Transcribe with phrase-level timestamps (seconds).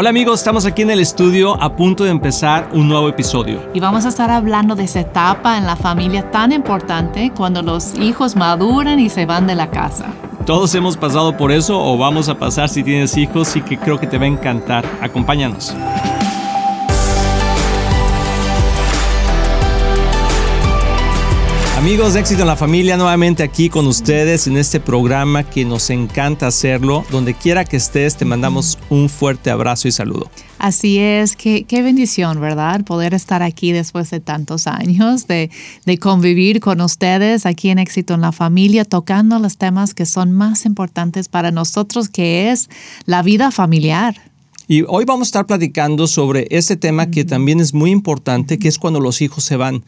[0.00, 3.60] Hola amigos, estamos aquí en el estudio a punto de empezar un nuevo episodio.
[3.74, 7.98] Y vamos a estar hablando de esa etapa en la familia tan importante cuando los
[7.98, 10.06] hijos maduran y se van de la casa.
[10.46, 13.98] Todos hemos pasado por eso o vamos a pasar si tienes hijos y que creo
[13.98, 14.84] que te va a encantar.
[15.02, 15.74] Acompáñanos.
[21.88, 25.88] Amigos de Éxito en la Familia, nuevamente aquí con ustedes en este programa que nos
[25.88, 27.02] encanta hacerlo.
[27.10, 30.30] Donde quiera que estés, te mandamos un fuerte abrazo y saludo.
[30.58, 32.84] Así es, qué, qué bendición, ¿verdad?
[32.84, 35.50] Poder estar aquí después de tantos años, de,
[35.86, 40.30] de convivir con ustedes aquí en Éxito en la Familia, tocando los temas que son
[40.30, 42.68] más importantes para nosotros, que es
[43.06, 44.14] la vida familiar.
[44.66, 48.68] Y hoy vamos a estar platicando sobre ese tema que también es muy importante, que
[48.68, 49.82] es cuando los hijos se van.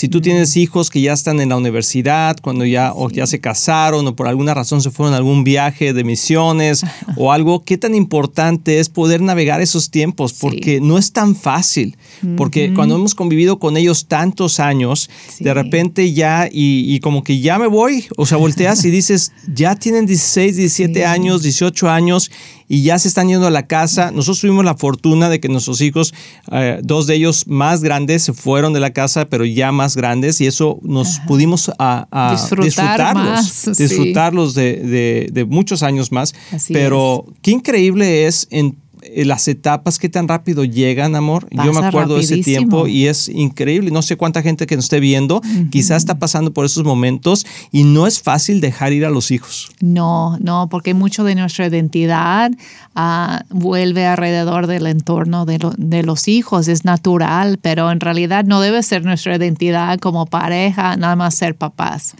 [0.00, 3.38] Si tú tienes hijos que ya están en la universidad, cuando ya, o ya se
[3.38, 6.86] casaron o por alguna razón se fueron a algún viaje de misiones
[7.18, 11.98] o algo, qué tan importante es poder navegar esos tiempos, porque no es tan fácil.
[12.38, 17.58] Porque cuando hemos convivido con ellos tantos años, de repente ya, y, como que ya
[17.58, 22.30] me voy, o sea, volteas y dices, ya tienen 16, 17 años, 18 años
[22.72, 24.12] y ya se están yendo a la casa.
[24.12, 26.14] Nosotros tuvimos la fortuna de que nuestros hijos,
[26.52, 30.40] eh, dos de ellos más grandes, se fueron de la casa, pero ya más grandes,
[30.40, 36.32] y eso nos pudimos a, disfrutarlos, disfrutarlos de, muchos años más.
[36.68, 38.76] pero qué increíble es en
[39.16, 41.48] las etapas, qué tan rápido llegan, amor.
[41.50, 43.90] Yo me acuerdo de ese tiempo y es increíble.
[43.90, 47.84] No sé cuánta gente que nos esté viendo quizás está pasando por esos momentos y
[47.84, 49.70] no es fácil dejar ir a los hijos.
[49.80, 52.50] No, no, porque mucho de nuestra identidad
[52.94, 56.68] ah, vuelve alrededor del entorno de, de los hijos.
[56.68, 61.54] Es natural, pero en realidad no debe ser nuestra identidad como pareja, nada más ser
[61.54, 62.14] papás.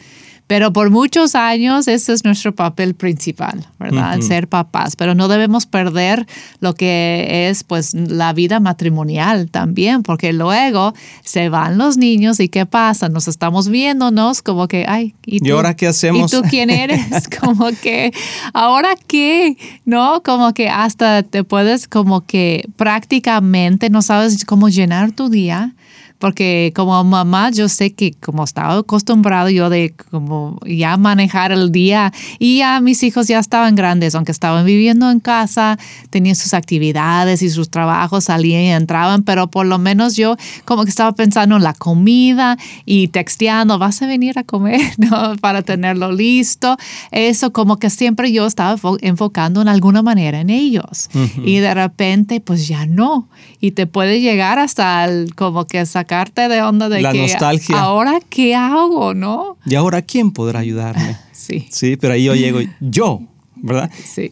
[0.51, 4.21] Pero por muchos años ese es nuestro papel principal, ¿verdad?
[4.21, 4.97] Ser papás.
[4.97, 6.27] Pero no debemos perder
[6.59, 12.49] lo que es pues la vida matrimonial también, porque luego se van los niños y
[12.49, 13.09] ¿qué pasa?
[13.09, 16.33] Nos estamos viéndonos como que, ay, ¿y, tú, ahora qué hacemos?
[16.33, 17.29] ¿Y tú quién eres?
[17.41, 18.13] como que,
[18.53, 19.57] ¿ahora qué?
[19.85, 20.25] ¿No?
[20.25, 25.77] Como que hasta te puedes como que prácticamente no sabes cómo llenar tu día
[26.21, 31.73] porque como mamá yo sé que como estaba acostumbrado yo de como ya manejar el
[31.73, 35.79] día y ya mis hijos ya estaban grandes, aunque estaban viviendo en casa,
[36.11, 40.37] tenían sus actividades y sus trabajos, salían y entraban, pero por lo menos yo
[40.67, 45.37] como que estaba pensando en la comida y texteando, vas a venir a comer, ¿no?
[45.41, 46.77] Para tenerlo listo.
[47.13, 51.09] Eso como que siempre yo estaba enfocando en alguna manera en ellos.
[51.45, 53.29] Y de repente pues ya no.
[53.59, 57.79] Y te puede llegar hasta el, como que sacar sacarte de onda de la nostalgia.
[57.79, 59.57] ahora qué hago, ¿no?
[59.65, 61.17] Y ahora quién podrá ayudarme.
[61.33, 61.69] sí.
[61.71, 63.23] Sí, pero ahí yo llego, yo,
[63.57, 63.91] ¿verdad?
[64.05, 64.29] Sí.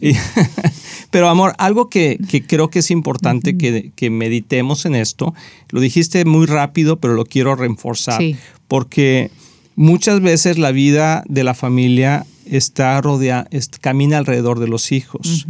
[1.09, 5.33] pero amor, algo que, que, creo que es importante que, que, meditemos en esto,
[5.69, 8.35] lo dijiste muy rápido, pero lo quiero reforzar, sí.
[8.67, 9.31] porque
[9.75, 13.47] muchas veces la vida de la familia está rodeada,
[13.79, 15.45] camina alrededor de los hijos.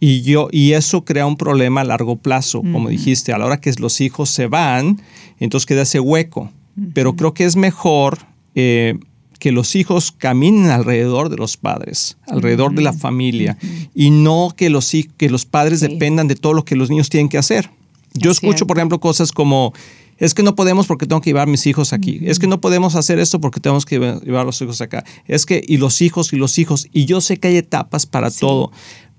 [0.00, 3.60] y, yo, y eso crea un problema a largo plazo, como dijiste, a la hora
[3.60, 5.00] que los hijos se van,
[5.38, 6.50] entonces queda ese hueco.
[6.92, 8.18] Pero creo que es mejor
[8.56, 8.98] eh,
[9.38, 13.56] que los hijos caminen alrededor de los padres, alrededor de la familia,
[13.94, 17.28] y no que los, que los padres dependan de todo lo que los niños tienen
[17.28, 17.70] que hacer.
[18.14, 19.72] Yo escucho, por ejemplo, cosas como
[20.18, 22.20] es que no podemos porque tengo que llevar mis hijos aquí.
[22.22, 25.04] Es que no podemos hacer esto porque tenemos que llevar los hijos acá.
[25.26, 26.88] Es que, y los hijos, y los hijos.
[26.92, 28.70] Y yo sé que hay etapas para todo.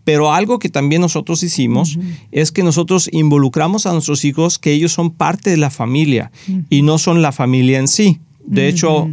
[0.06, 2.00] Pero algo que también nosotros hicimos
[2.32, 6.32] es que nosotros involucramos a nuestros hijos que ellos son parte de la familia
[6.70, 8.20] y no son la familia en sí.
[8.48, 9.10] De hecho,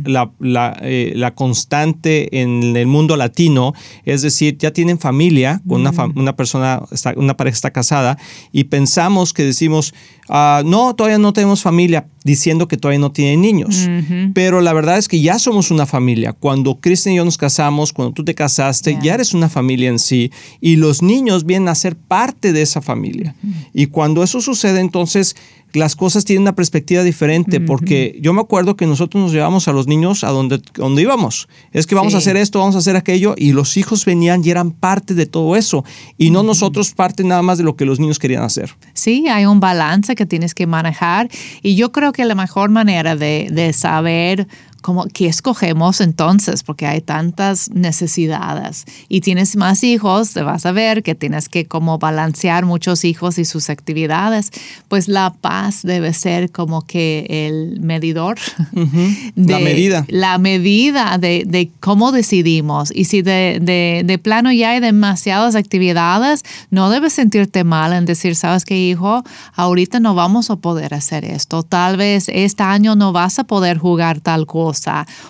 [0.83, 3.73] eh, la, constante en el mundo latino
[4.05, 5.81] es decir, ya tienen familia, con
[6.15, 6.83] una, persona,
[7.17, 8.19] una pareja está casada,
[8.53, 9.95] y pensamos que decimos,
[10.29, 13.89] ah, no, todavía no tenemos familia, diciendo que todavía no tienen niños.
[14.35, 16.33] Pero la verdad es que ya somos una familia.
[16.33, 19.99] Cuando Kristen y yo nos casamos, cuando tú te casaste, ya eres una familia en
[19.99, 23.35] sí, y los niños vienen a ser parte de esa familia.
[23.73, 25.37] Y cuando eso sucede, entonces
[25.73, 29.73] las cosas tienen una perspectiva diferente, porque yo me acuerdo que nosotros nos llevamos a
[29.73, 31.49] los niños a donde, donde íbamos.
[31.73, 34.51] Es que vamos a hacer esto, vamos a hacer aquello, y los hijos venían y
[34.51, 35.85] eran parte de todo eso,
[36.19, 38.75] y no nosotros parte nada más de lo que los niños querían hacer.
[38.95, 41.29] Sí, hay un balance que tienes que manejar,
[41.63, 44.47] y yo creo que la mejor manera de, de saber
[44.83, 46.63] como, ¿qué escogemos entonces?
[46.65, 51.67] Porque hay tantas necesidades y tienes más hijos, te vas a ver que tienes que
[51.67, 54.51] como balancear muchos hijos y sus actividades,
[54.89, 58.39] pues la paz debe ser como que el medidor.
[58.73, 60.05] de, la medida.
[60.09, 62.93] La medida de, de cómo decidimos.
[62.95, 68.05] Y si de, de, de, plano ya hay demasiadas actividades, no debes sentirte mal en
[68.05, 69.23] decir, sabes qué, hijo,
[69.55, 71.63] ahorita no vamos a poder hacer esto.
[71.63, 74.72] Tal vez este año no vas a poder jugar tal cosa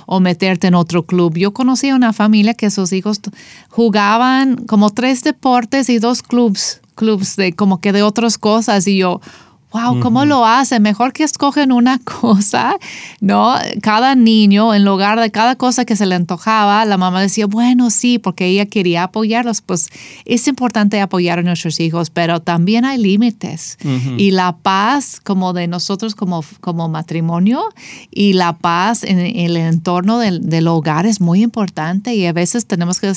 [0.06, 1.36] o meterte en otro club.
[1.36, 3.20] Yo conocí a una familia que sus hijos
[3.68, 8.98] jugaban como tres deportes y dos clubs, clubs de como que de otras cosas y
[8.98, 9.20] yo,
[9.72, 10.80] wow, ¿cómo lo hace?
[10.80, 12.76] Mejor que escogen una cosa,
[13.20, 13.54] ¿no?
[13.80, 17.90] Cada niño, en lugar de cada cosa que se le antojaba, la mamá decía, bueno,
[17.90, 19.60] sí, porque ella quería apoyarlos.
[19.60, 19.88] Pues
[20.24, 23.78] es importante apoyar a nuestros hijos, pero también hay límites.
[24.16, 27.62] Y la paz como de nosotros como, como matrimonio
[28.10, 32.66] y la paz en, el entorno del, del, hogar es muy importante y a veces
[32.66, 33.12] tenemos que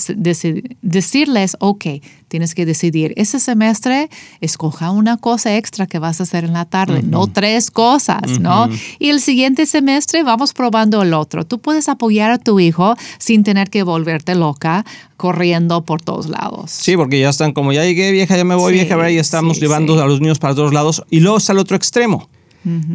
[0.81, 1.85] decirles, ok,
[2.27, 4.09] tienes que decidir, ese semestre
[4.41, 8.69] escoja una cosa extra que vas a hacer en la tarde, no tres cosas, ¿no?
[8.99, 11.45] Y el siguiente semestre vamos probando el otro.
[11.45, 14.85] Tú puedes apoyar a tu hijo sin tener que volverte loca
[15.17, 16.71] corriendo por todos lados.
[16.71, 20.01] Sí, porque ya están como ya llegué vieja, ya me voy vieja, ya estamos llevando
[20.01, 21.03] a los niños para todos lados.
[21.09, 22.29] Y luego está el otro extremo.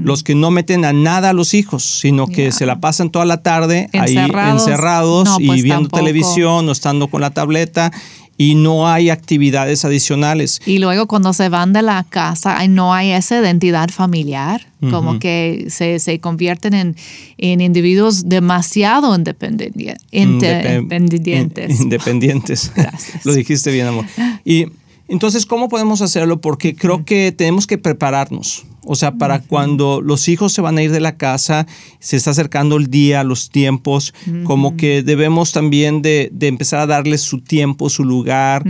[0.03, 3.25] Los que no meten a nada a los hijos, sino que se la pasan toda
[3.25, 7.93] la tarde ahí encerrados y pues viendo televisión o estando con la tableta
[8.40, 10.62] y no hay actividades adicionales.
[10.64, 15.66] Y luego cuando se van de la casa, no hay esa identidad familiar, como que
[15.69, 16.96] se, se convierten en,
[17.37, 19.98] en, individuos demasiado independientes.
[20.10, 21.81] independientes.
[21.81, 22.72] Independientes.
[22.76, 23.26] Gracias.
[23.26, 24.06] Lo dijiste bien, amor.
[24.42, 24.69] Y
[25.06, 26.40] entonces, ¿cómo podemos hacerlo?
[26.40, 28.64] Porque creo que tenemos que prepararnos.
[28.85, 31.67] O sea, para cuando los hijos se van a ir de la casa,
[31.99, 37.21] se está acercando el día, los tiempos, como que debemos también de, empezar a darles
[37.21, 38.65] su tiempo, su lugar,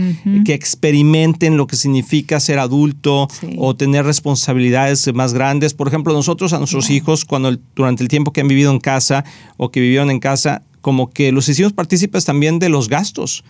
[0.45, 3.27] que experimenten lo que significa ser adulto
[3.57, 5.73] o tener responsabilidades más grandes.
[5.73, 9.23] Por ejemplo, nosotros a nuestros hijos, cuando durante el tiempo que han vivido en casa
[9.57, 13.43] o que vivieron en casa, como que los hicimos partícipes también de los gastos.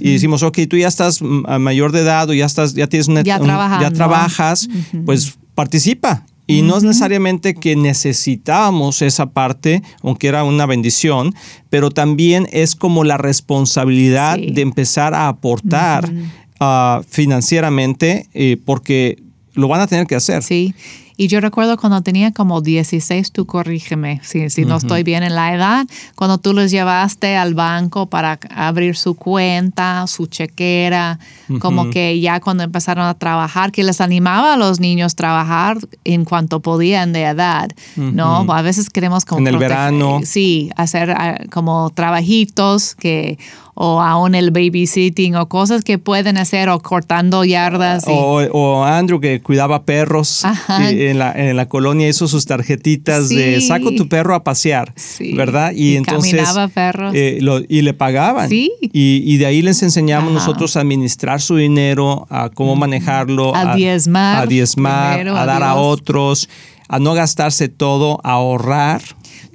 [0.00, 3.06] Y decimos, ok, tú ya estás a mayor de edad o ya estás, ya tienes
[3.06, 3.38] una, ya,
[3.80, 4.68] ya trabajas,
[5.06, 6.24] pues participa.
[6.46, 11.34] Y no es necesariamente que necesitábamos esa parte, aunque era una bendición,
[11.68, 16.08] pero también es como la responsabilidad de empezar a aportar
[16.60, 19.20] ah, financieramente, eh, porque
[19.54, 20.44] lo van a tener que hacer.
[20.44, 20.76] Sí.
[21.20, 25.34] Y yo recuerdo cuando tenía como 16, tú corrígeme si, si no estoy bien en
[25.34, 25.84] la edad,
[26.14, 31.18] cuando tú los llevaste al banco para abrir su cuenta, su chequera,
[31.58, 35.78] como que ya cuando empezaron a trabajar, que les animaba a los niños a trabajar
[36.04, 38.46] en cuanto podían de edad, ¿no?
[38.52, 39.40] A veces queremos como...
[39.40, 40.20] En el verano.
[40.22, 43.38] Sí, hacer ah, como trabajitos que
[43.80, 48.02] o aún el babysitting o cosas que pueden hacer o cortando yardas.
[48.08, 50.44] O, Andrew que cuidaba perros
[51.10, 54.94] en la, en la, colonia hizo sus tarjetitas de saco tu perro a pasear,
[55.34, 55.72] ¿verdad?
[55.74, 56.34] Y, entonces...
[56.34, 57.12] Caminaba perros.
[57.14, 58.48] Eh, y le pagaban.
[58.48, 58.72] Sí.
[58.80, 63.54] Y, de ahí les enseñamos nosotros a administrar su dinero, a cómo manejarlo.
[63.54, 64.42] A, diezmar.
[64.42, 66.48] A diezmar, a dar a otros,
[66.88, 69.02] a no gastarse todo, a ahorrar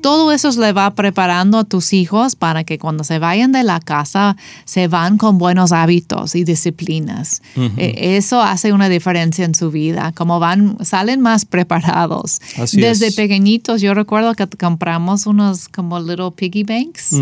[0.04, 3.80] todo eso le va preparando a tus hijos para que cuando se vayan de la
[3.80, 4.36] casa
[4.66, 7.42] se van con buenos hábitos y disciplinas.
[7.78, 12.42] E, eso hace una diferencia en su vida, como van, salen más preparados.
[12.74, 17.14] Desde pequeñitos, yo recuerdo que compramos unos como little piggy banks.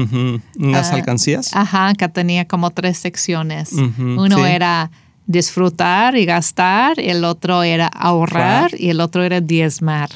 [0.58, 1.52] Unas ah, alcancías.
[1.54, 3.74] Ajá, que tenía como tres secciones.
[3.74, 4.90] Uno era
[5.28, 10.10] disfrutar y gastar, el otro era ahorrar y el otro era diezmar.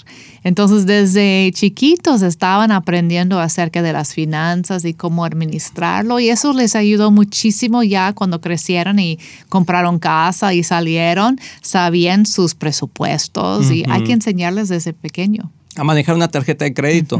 [0.43, 6.75] Entonces, desde chiquitos estaban aprendiendo acerca de las finanzas y cómo administrarlo y eso les
[6.75, 9.19] ayudó muchísimo ya cuando crecieron y
[9.49, 15.51] compraron casa y salieron, sabían sus presupuestos y hay que enseñarles desde pequeño.
[15.75, 17.19] A manejar una tarjeta de crédito.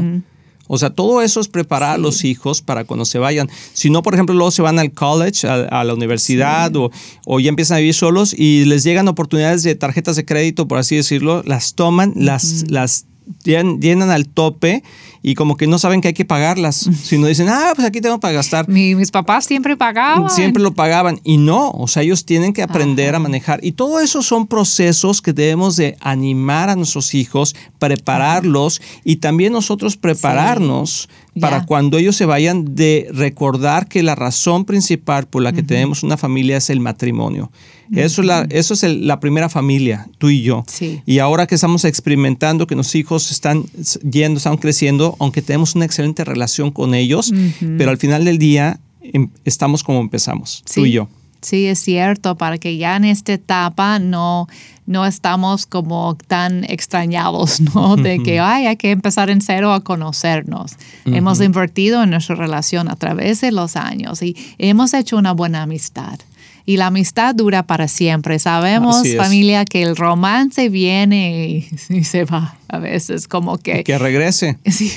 [0.68, 3.48] O sea, todo eso es preparar a los hijos para cuando se vayan.
[3.72, 6.90] Si no, por ejemplo, luego se van al college, a, la universidad o,
[7.26, 10.78] o, ya empiezan a vivir solos y les llegan oportunidades de tarjetas de crédito, por
[10.78, 13.06] así decirlo, las toman, las, las
[13.44, 14.82] llenan al tope
[15.22, 18.20] y como que no saben que hay que pagarlas, sino dicen, ah, pues aquí tengo
[18.20, 18.68] para gastar.
[18.68, 20.30] mis papás siempre pagaban.
[20.30, 23.58] Siempre lo pagaban y no, o sea, ellos tienen que aprender a manejar.
[23.64, 29.52] Y todo eso son procesos que debemos de animar a nuestros hijos, prepararlos y también
[29.52, 31.08] nosotros prepararnos
[31.40, 36.02] para cuando ellos se vayan de recordar que la razón principal por la que tenemos
[36.02, 37.50] una familia es el matrimonio.
[37.92, 40.64] Eso es, la, eso es la primera familia, tú y yo.
[41.04, 43.64] Y ahora que estamos experimentando que nuestros hijos están
[44.10, 47.32] yendo, están creciendo, aunque tenemos una excelente relación con ellos,
[47.78, 51.08] pero al final del día em, estamos como empezamos, tú y yo.
[51.46, 54.48] Sí, es cierto, para que ya en esta etapa no,
[54.84, 57.94] no estamos como tan extrañados, ¿no?
[57.94, 60.72] De que Ay, hay que empezar en cero a conocernos.
[61.04, 65.62] Hemos invertido en nuestra relación a través de los años y hemos hecho una buena
[65.62, 66.18] amistad
[66.66, 68.40] y la amistad dura para siempre.
[68.40, 73.84] Sabemos, familia, que el romance viene y, se va a veces, como que...
[73.84, 74.58] Que regrese.
[74.76, 74.92] Sí,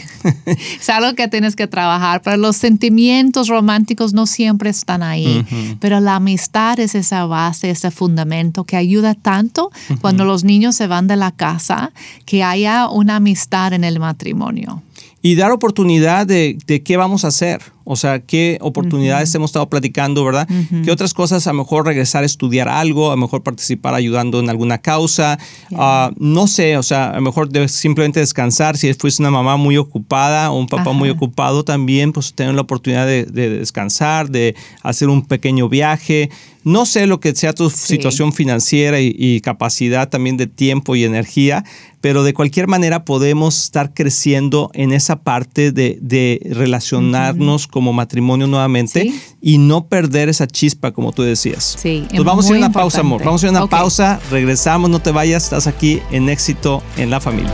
[0.79, 5.45] es algo que tienes que trabajar, pero los sentimientos románticos no siempre están ahí,
[5.79, 9.71] pero la amistad es esa base, ese fundamento que ayuda tanto
[10.01, 11.91] cuando los niños se van de la casa,
[12.25, 14.81] que haya una amistad en el matrimonio.
[15.21, 17.61] Y dar oportunidad de, de qué vamos a hacer.
[17.91, 20.47] O sea, qué oportunidades hemos estado platicando, ¿verdad?
[20.85, 21.47] ¿Qué otras cosas?
[21.47, 25.39] A lo mejor regresar a estudiar algo, a lo mejor participar ayudando en alguna causa.
[25.75, 28.77] Ah, no sé, o sea, a lo mejor simplemente descansar.
[28.77, 32.61] Si fuiste una mamá muy ocupada o un papá muy ocupado también, pues tener la
[32.61, 36.29] oportunidad de, descansar, de hacer un pequeño viaje.
[36.63, 41.63] No sé lo que sea tu situación financiera y, capacidad también de tiempo y energía,
[42.01, 48.45] pero de cualquier manera podemos estar creciendo en esa parte de, relacionarnos con como matrimonio
[48.45, 49.09] nuevamente
[49.41, 51.77] y no perder esa chispa, como tú decías.
[51.79, 51.99] Sí.
[51.99, 53.23] Entonces vamos a ir a una pausa, amor.
[53.23, 57.09] Vamos a ir a una pausa, regresamos, no te vayas, estás aquí en éxito en
[57.09, 57.53] la familia.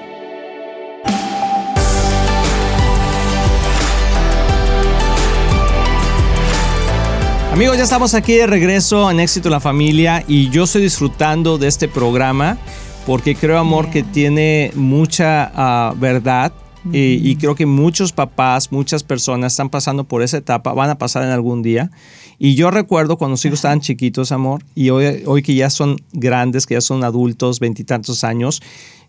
[7.51, 11.57] Amigos, ya estamos aquí de regreso en Éxito en la Familia y yo estoy disfrutando
[11.57, 12.57] de este programa
[13.05, 16.53] porque creo, amor, que tiene mucha ah, verdad
[16.93, 21.23] y, creo que muchos papás, muchas personas están pasando por esa etapa, van a pasar
[21.23, 21.91] en algún día.
[22.39, 25.97] Y yo recuerdo cuando los hijos estaban chiquitos, amor, y hoy, hoy que ya son
[26.13, 28.63] grandes, que ya son adultos, veintitantos años,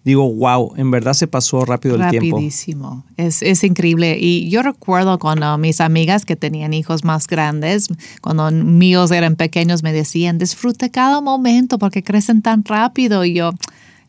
[0.04, 2.36] digo, wow, en verdad se pasó rápido el tiempo.
[2.36, 3.04] Rapidísimo.
[3.16, 4.16] Es, es increíble.
[4.20, 7.88] Y yo recuerdo cuando mis amigas que tenían hijos más grandes,
[8.20, 13.24] cuando míos eran pequeños, me decían, disfrute cada momento porque crecen tan rápido.
[13.24, 13.52] Y yo,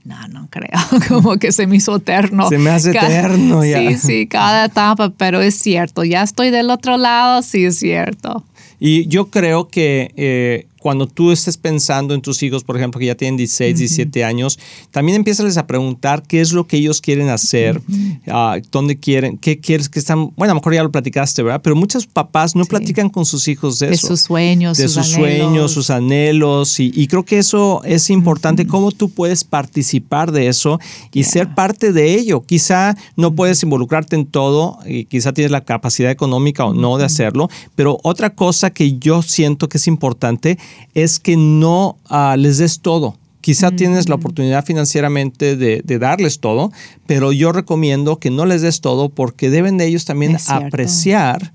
[0.04, 2.50] no, no creo, como que se me hizo eterno.
[2.50, 3.78] Se me hace eterno ya.
[3.78, 8.44] Sí, sí, cada etapa, pero es cierto, ya estoy del otro lado, sí es cierto.
[8.80, 13.06] Y yo creo que eh, cuando tú estés pensando en tus hijos, por ejemplo, que
[13.06, 14.60] ya tienen 16, 17 años,
[14.92, 17.82] también empiezas a preguntar qué es lo que ellos quieren hacer,
[18.28, 20.34] ah, dónde quieren, qué quieres que están.
[20.36, 21.62] Bueno, a lo mejor ya lo platicaste, ¿verdad?
[21.64, 24.08] Pero muchos papás no platican con sus hijos de, eso.
[24.08, 26.82] De sus sueños, de sus, sueños, sus anhelos.
[26.82, 30.82] Y, creo que eso es importante, cómo tú puedes participar de eso
[31.14, 32.42] y ser parte de ello.
[32.42, 37.06] Quizá no puedes involucrarte en todo y quizá tienes la capacidad económica o no de
[37.06, 40.58] hacerlo, pero otra cosa que yo siento que es importante
[40.94, 43.18] es que no ah, les des todo.
[43.42, 46.72] Quizá tienes la oportunidad financieramente de, darles todo,
[47.06, 51.54] pero yo recomiendo que no les des todo porque deben de ellos también apreciar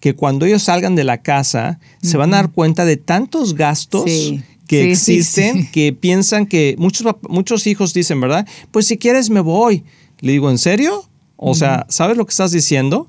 [0.00, 4.10] que cuando ellos salgan de la casa se van a dar cuenta de tantos gastos
[4.66, 8.46] que existen que piensan que muchos, muchos hijos dicen, ¿verdad?
[8.70, 9.84] Pues si quieres me voy.
[10.20, 11.04] Le digo, ¿en serio?
[11.36, 13.06] O sea, ¿sabes lo que estás diciendo?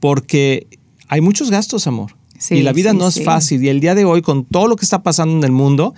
[0.00, 0.66] Porque
[1.06, 2.17] hay muchos gastos, amor.
[2.50, 3.62] Y la vida no es fácil.
[3.64, 5.94] Y el día de hoy, con todo lo que está pasando en el mundo,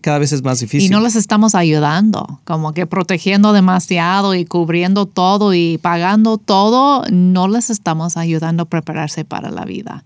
[0.00, 0.86] cada vez es más difícil.
[0.86, 7.04] Y no les estamos ayudando, como que protegiendo demasiado y cubriendo todo y pagando todo,
[7.10, 10.04] no les estamos ayudando a prepararse para la vida.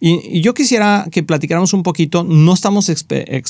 [0.00, 2.90] Y, yo quisiera que platicáramos un poquito, no, estamos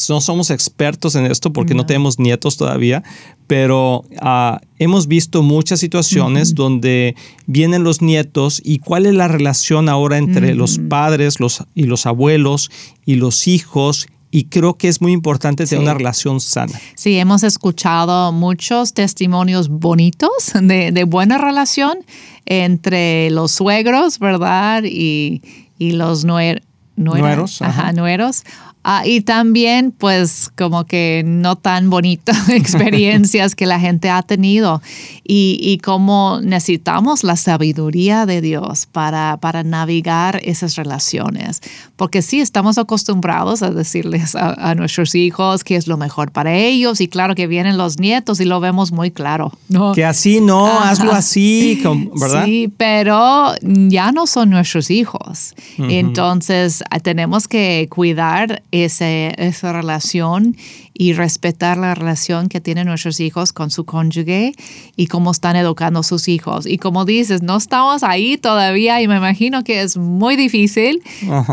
[0.09, 3.03] no somos expertos en esto porque no, tenemos nietos todavía,
[3.47, 7.15] pero ah, hemos visto muchas situaciones donde
[7.47, 12.07] vienen los nietos y cuál es la relación ahora entre los padres los, y los
[12.07, 12.71] abuelos
[13.05, 16.79] y los hijos y creo que es muy importante tener una relación sana.
[16.95, 22.01] Sí, hemos escuchado muchos testimonios bonitos de, de buena relación
[22.45, 24.83] entre los suegros, ¿verdad?
[24.85, 25.41] Y,
[25.79, 27.63] y los nueros.
[27.63, 28.43] Ajá, nueros.
[28.89, 34.81] Ah, y también, pues, como que no tan bonitas experiencias que la gente ha tenido
[35.25, 41.63] y, y cómo necesitamos la sabiduría de Dios para, para navegar esas relaciones.
[41.97, 47.01] Porque sí, estamos acostumbrados a decirles a, nuestros hijos qué es lo mejor para ellos
[47.01, 49.51] y claro que vienen los nietos y lo vemos muy claro.
[49.69, 49.95] ¿no?
[49.95, 51.83] Que así no, hazlo así,
[52.21, 52.45] ¿verdad?
[52.45, 55.55] Sí, pero ya no son nuestros hijos.
[55.77, 60.57] Entonces, tenemos que cuidar esa relación
[60.93, 64.53] y respetar la relación que tienen nuestros hijos con su cónyuge
[64.97, 66.67] y cómo están educando a sus hijos.
[66.67, 71.03] Y como dices, no estamos ahí todavía y me imagino que es muy difícil,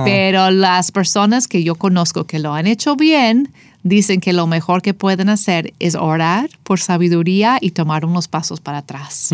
[0.05, 3.51] pero las personas que yo conozco que lo han hecho bien,
[3.83, 8.59] dicen que lo mejor que pueden hacer es orar por sabiduría y tomar unos pasos
[8.59, 9.29] para atrás.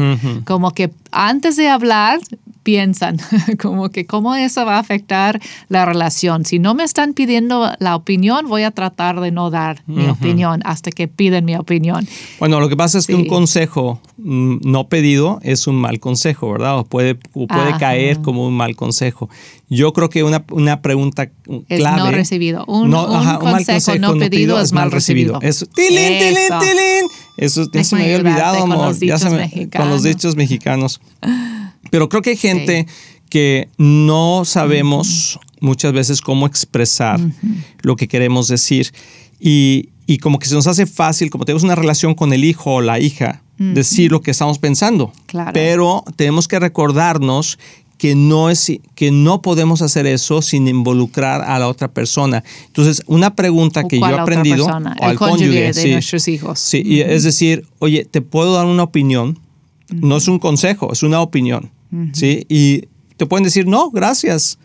[0.46, 2.20] Como que antes de hablar,
[2.64, 3.18] piensan,
[3.60, 5.40] como que cómo eso va a afectar
[5.70, 6.46] la relación.
[6.46, 10.62] Si no me están pidiendo la opinión, voy a tratar de no dar mi opinión
[10.66, 12.08] hasta que piden mi opinión.
[12.40, 16.52] Bueno, lo que pasa es que un consejo mm, no pedido es un mal consejo,
[16.52, 16.78] ¿verdad?
[16.78, 19.30] O puede, puede caer como un mal consejo.
[19.70, 21.66] Yo creo que una, una pregunta clave...
[21.70, 22.66] Es no recibido.
[22.66, 25.40] Un, consejo, no pedido, es mal recibido.
[25.42, 25.66] Eso.
[25.66, 27.08] ¡Tilín, tilín, tilín!
[27.38, 28.98] Eso ya se me había olvidado, amor.
[29.00, 31.00] ya se me, con los dichos mexicanos.
[31.90, 32.86] Pero creo que hay gente
[33.30, 37.20] que no sabemos muchas veces cómo expresar
[37.82, 38.92] lo que queremos decir.
[39.40, 39.90] Y,
[40.22, 43.00] como que se nos hace fácil, como tenemos una relación con el hijo o la
[43.00, 45.14] hija, decir lo que estamos pensando.
[45.54, 47.60] Pero tenemos que recordarnos
[48.00, 52.46] que no, es, que no podemos hacer eso sin involucrar a la otra persona.
[52.66, 56.60] Entonces, una pregunta que yo he aprendido, o al cónyuge, de nuestros hijos.
[56.60, 59.38] Sí, es decir, oye, ¿te puedo dar una opinión?
[59.90, 61.72] No es un consejo, es una opinión.
[62.14, 62.46] ¿sí?
[62.48, 62.86] Y
[63.18, 64.58] te pueden decir, no, gracias.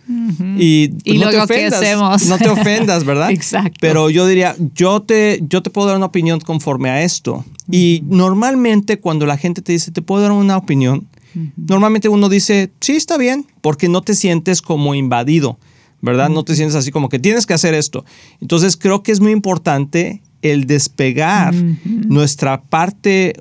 [0.57, 2.27] Y, pues, no te ofendas.
[2.29, 3.31] No te ofendas, ¿verdad?
[3.33, 3.79] Exacto.
[3.81, 7.44] Pero yo diría, yo te, yo te puedo dar una opinión conforme a esto.
[7.68, 11.09] Y normalmente cuando la gente te dice, te puedo dar una opinión,
[11.57, 15.59] normalmente uno dice, sí, está bien, porque no te sientes como invadido,
[16.01, 16.29] ¿verdad?
[16.29, 18.05] No te sientes así como que tienes que hacer esto.
[18.40, 23.33] Entonces creo que es muy importante el despegar nuestra parte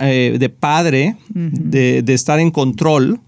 [0.00, 3.20] eh, de padre, de, estar en control,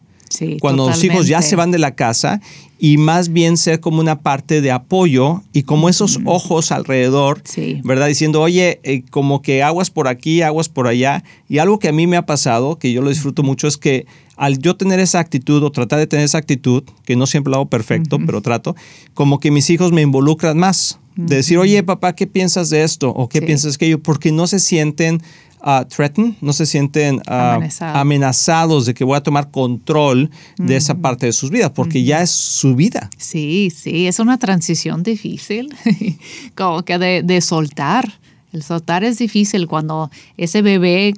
[0.60, 2.40] cuando los hijos ya se van de la casa,
[2.78, 7.42] y más bien ser como una parte de apoyo y como esos ojos alrededor,
[7.84, 8.06] ¿verdad?
[8.06, 11.24] Diciendo, oye, eh, como que aguas por aquí, aguas por allá.
[11.48, 14.06] Y algo que a mí me ha pasado, que yo lo disfruto mucho, es que
[14.36, 17.56] al yo tener esa actitud o tratar de tener esa actitud, que no siempre lo
[17.56, 18.76] hago perfecto, pero trato,
[19.14, 20.98] como que mis hijos me involucran más.
[21.16, 23.08] De decir, oye, papá, ¿qué piensas de esto?
[23.08, 23.98] ¿O qué piensas que yo?
[23.98, 25.22] Porque no se sienten
[25.66, 30.94] uh, threatened, no se sienten uh, amenazados de que voy a tomar control de esa
[30.94, 33.10] parte de sus vidas, porque ya es su vida.
[33.18, 35.74] Sí, sí, es una transición difícil,
[36.54, 38.18] como que de, de soltar.
[38.52, 41.12] El soltar es difícil cuando ese bebé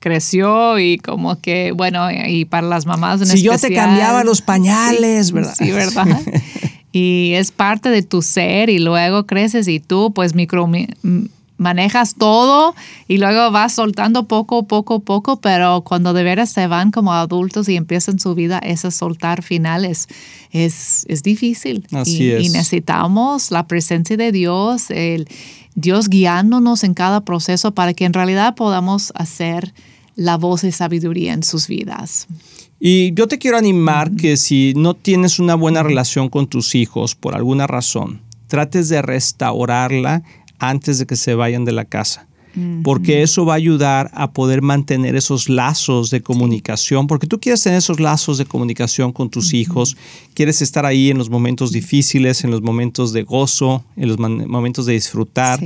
[0.00, 4.40] creció y como que, bueno, y para las mamás en Si yo te cambiaba los
[4.40, 5.54] pañales, ¿verdad?
[5.56, 6.06] Sí, ¿verdad?
[6.92, 10.68] y es parte de tu ser y luego creces y tú pues micro
[11.60, 12.74] manejas todo
[13.06, 17.68] y luego vas soltando poco, poco, poco, pero cuando de veras se van como adultos
[17.68, 20.08] y empiezan su vida, ese soltar final es,
[20.52, 21.86] es, difícil.
[21.92, 22.44] Así y, es.
[22.46, 25.28] y necesitamos la presencia de Dios, el
[25.74, 29.74] Dios guiándonos en cada proceso para que en realidad podamos hacer
[30.16, 32.26] la voz de sabiduría en sus vidas.
[32.80, 37.14] Y yo te quiero animar que si no tienes una buena relación con tus hijos
[37.14, 40.22] por alguna razón, trates de restaurarla
[40.60, 42.26] antes de que se vayan de la casa.
[42.82, 47.62] porque eso va a ayudar a poder mantener esos lazos de comunicación, porque tú quieres
[47.62, 49.96] tener esos lazos de comunicación con tus hijos,
[50.34, 54.84] quieres estar ahí en los momentos difíciles, en los momentos de gozo, en los momentos
[54.86, 55.60] de disfrutar,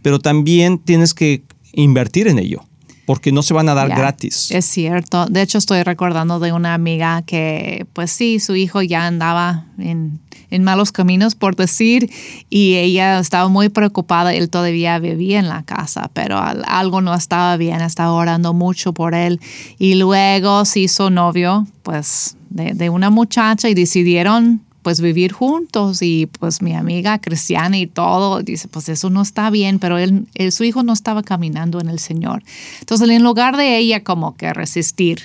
[0.00, 1.42] pero también tienes que
[1.74, 2.64] invertir en ello
[3.10, 4.52] porque no se van a dar gratis.
[4.52, 5.26] Es cierto.
[5.26, 10.20] De hecho, estoy recordando de una amiga que, pues sí, su hijo ya andaba en,
[10.60, 12.08] malos caminos, por decir,
[12.50, 14.32] y ella estaba muy preocupada.
[14.32, 19.16] Él todavía vivía en la casa, pero algo no estaba bien, estaba orando mucho por
[19.16, 19.40] él.
[19.76, 26.02] Y luego se hizo novio, pues, de, de una muchacha y decidieron pues vivir juntos
[26.02, 30.26] y pues mi amiga cristiana y todo dice pues eso no está bien pero él,
[30.50, 32.42] su hijo no estaba caminando en el Señor.
[32.80, 35.20] Entonces en lugar de ella como que resistir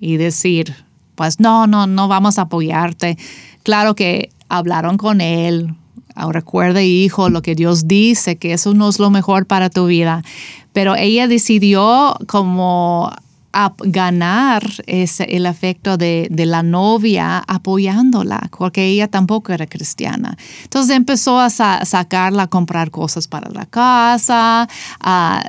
[0.00, 0.74] y decir
[1.14, 3.18] pues no no no vamos a apoyarte
[3.62, 5.74] claro que hablaron con él
[6.14, 9.86] Ahora recuerde hijo lo que Dios dice que eso no es lo mejor para tu
[9.86, 10.24] vida
[10.72, 13.12] pero ella decidió como
[13.60, 20.38] a ganar ese, el afecto de, la novia apoyándola, porque ella tampoco era cristiana.
[20.62, 24.68] Entonces empezó a sacarla a comprar cosas para la casa,
[25.00, 25.44] a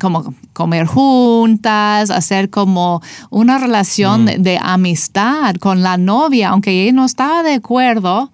[0.00, 4.42] como comer juntas, hacer como una relación mm.
[4.42, 8.32] de amistad con la novia, aunque ella no estaba de acuerdo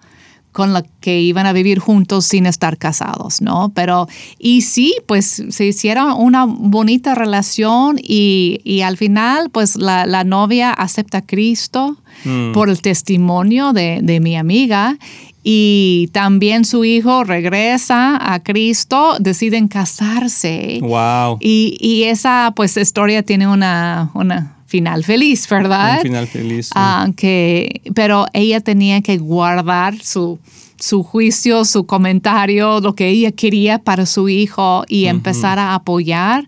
[0.57, 3.71] con la que iban a vivir juntos sin estar casados, ¿no?
[3.75, 4.07] Pero,
[4.39, 11.19] y sí, pues se hicieron una bonita relación y, al final, pues la, novia acepta
[11.19, 12.53] a Cristo mm.
[12.53, 14.97] por el testimonio de, mi amiga
[15.43, 20.79] y también su hijo regresa a Cristo, deciden casarse.
[20.81, 21.37] Wow.
[21.39, 25.95] Y, y esa pues historia tiene una, una final feliz, ¿verdad?
[25.97, 26.69] Un final feliz.
[26.75, 30.39] Aunque, pero ella tenía que guardar su,
[30.79, 36.47] su juicio, su comentario, lo que ella quería para su hijo y empezar a apoyar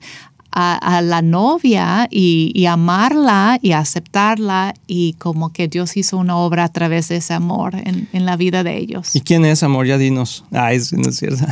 [0.52, 6.70] a, la novia y, amarla y aceptarla y como que Dios hizo una obra a
[6.70, 9.16] través de ese amor en, la vida de ellos.
[9.16, 9.86] ¿Y quién es amor?
[9.86, 10.44] Ya dinos.
[10.52, 11.46] Ay, es, no es cierto.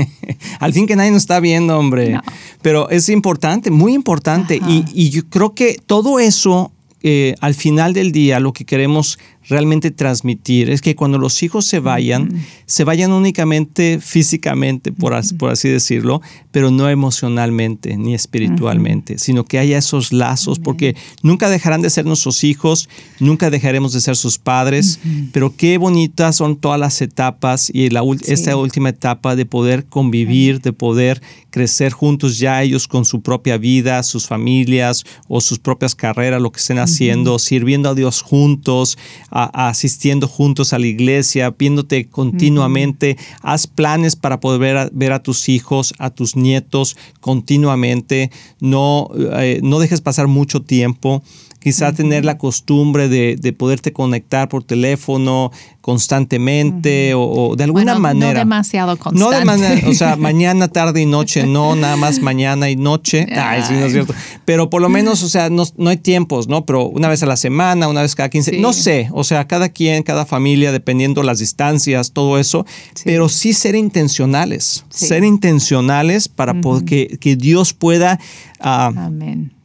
[0.60, 2.18] Al fin que nadie nos está viendo, hombre.
[2.62, 4.60] Pero es importante, muy importante.
[4.66, 9.18] Y, y, yo creo que todo eso, eh, al final del día, lo que queremos
[9.48, 15.68] realmente transmitir es que cuando los hijos se vayan, se vayan únicamente físicamente, por, así,
[15.68, 21.90] decirlo, pero no emocionalmente ni espiritualmente, sino que haya esos lazos, porque nunca dejarán de
[21.90, 22.88] ser nuestros hijos,
[23.20, 24.98] nunca dejaremos de ser sus padres,
[25.32, 30.60] pero qué bonitas son todas las etapas y la, esta última etapa de poder convivir,
[30.60, 31.22] de poder
[31.56, 36.52] crecer juntos ya ellos con su propia vida, sus familias o sus propias carreras, lo
[36.52, 38.98] que estén haciendo, sirviendo a Dios juntos,
[39.30, 43.16] asistiendo juntos a la iglesia, viéndote continuamente.
[43.40, 48.30] Haz planes para poder ver a, tus hijos, a tus nietos continuamente.
[48.60, 51.22] No, eh, no dejes pasar mucho tiempo
[51.66, 55.50] quizá tener la costumbre de, de, poderte conectar por teléfono
[55.80, 58.34] constantemente o, de alguna manera.
[58.34, 59.18] No demasiado constante.
[59.18, 63.26] No de manera, o sea, mañana, tarde y noche, no nada más mañana y noche.
[63.36, 64.14] Ay, sí, no es cierto.
[64.44, 66.64] Pero por lo menos, o sea, no, no hay tiempos, ¿no?
[66.64, 69.68] Pero una vez a la semana, una vez cada 15, no sé, o sea, cada
[69.68, 72.64] quien, cada familia, dependiendo las distancias, todo eso,
[73.04, 76.54] pero sí ser intencionales, ser intencionales para
[76.86, 78.20] que, que, Dios pueda...
[78.60, 79.55] Uh, Amén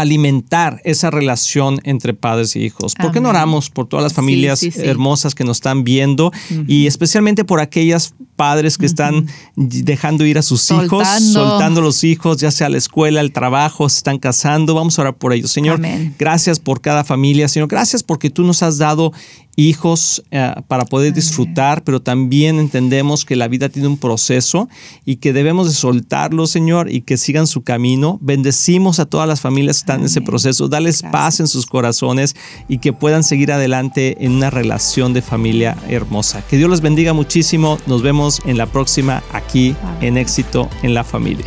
[0.00, 2.94] alimentar esa relación entre padres y hijos.
[2.94, 6.32] ¿Por qué no oramos por todas las familias hermosas que nos están viendo
[6.66, 12.36] y especialmente por aquellas padres que están dejando ir a sus hijos, soltando los hijos,
[12.38, 14.74] ya sea a la escuela, al trabajo, se están casando?
[14.74, 15.50] Vamos a orar por ellos.
[15.50, 15.80] Señor,
[16.18, 17.48] gracias por cada familia.
[17.48, 19.12] Señor, gracias porque tú nos has dado
[19.58, 24.68] hijos eh, para poder disfrutar, pero también entendemos que la vida tiene un proceso
[25.04, 28.18] y que debemos de soltarlo, Señor, y que sigan su camino.
[28.22, 32.36] Bendecimos a todas las familias que están en ese proceso, dales paz en sus corazones
[32.68, 36.42] y que puedan seguir adelante en una relación de familia hermosa.
[36.48, 37.78] Que Dios los bendiga muchísimo.
[37.88, 41.46] Nos vemos en la próxima aquí en Éxito en la Familia.